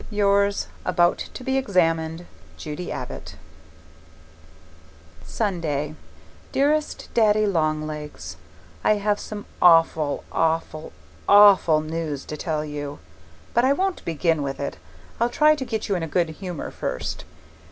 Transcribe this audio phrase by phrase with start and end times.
[0.09, 2.25] Yours, about to be examined,
[2.57, 3.35] Judy Abbott
[5.23, 5.93] Sunday
[6.51, 8.35] Dearest Daddy Long Legs,
[8.83, 10.91] I have some awful, awful,
[11.29, 12.97] awful news to tell you,
[13.53, 14.77] but I won't begin with it;
[15.19, 17.23] I'll try to get you in a good humour first.